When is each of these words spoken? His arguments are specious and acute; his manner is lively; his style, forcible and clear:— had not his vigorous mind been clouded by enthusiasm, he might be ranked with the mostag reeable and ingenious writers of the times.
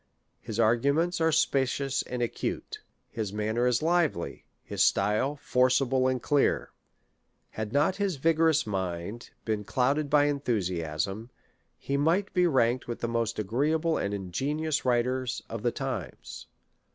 His 0.39 0.59
arguments 0.59 1.21
are 1.21 1.31
specious 1.31 2.01
and 2.01 2.23
acute; 2.23 2.81
his 3.11 3.31
manner 3.31 3.67
is 3.67 3.83
lively; 3.83 4.45
his 4.63 4.83
style, 4.83 5.35
forcible 5.35 6.07
and 6.07 6.19
clear:— 6.19 6.71
had 7.51 7.71
not 7.71 7.97
his 7.97 8.15
vigorous 8.15 8.65
mind 8.65 9.29
been 9.45 9.63
clouded 9.63 10.09
by 10.09 10.25
enthusiasm, 10.25 11.29
he 11.77 11.97
might 11.97 12.33
be 12.33 12.47
ranked 12.47 12.87
with 12.87 13.01
the 13.01 13.07
mostag 13.07 13.51
reeable 13.51 13.99
and 14.01 14.11
ingenious 14.11 14.85
writers 14.85 15.43
of 15.47 15.61
the 15.61 15.71
times. 15.71 16.47